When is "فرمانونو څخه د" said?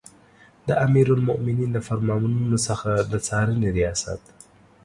1.87-3.13